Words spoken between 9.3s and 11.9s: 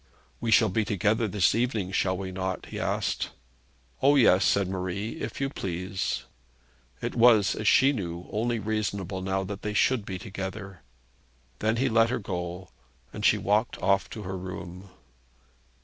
that they should be together. Then he